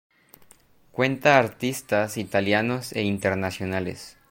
Cuenta 0.91 1.37
artistas 1.37 2.17
italianos 2.17 2.91
e 2.91 3.03
internacionales. 3.03 4.17